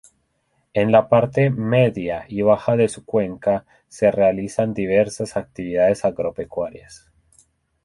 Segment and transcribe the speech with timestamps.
[0.73, 7.11] En la parte media y baja de su cuenca se realizan diversas actividades agropecuarias.